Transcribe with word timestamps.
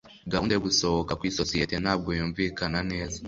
gahunda 0.31 0.51
yo 0.53 0.63
gusohoka 0.67 1.17
kwisosiyete 1.19 1.75
ntabwo 1.83 2.09
yumvikana 2.17 2.79
neza 2.91 3.17